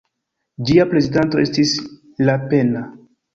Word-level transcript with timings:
Ĝia 0.69 0.85
prezidanto 0.93 1.41
estis 1.43 1.75
Lapenna. 2.31 2.83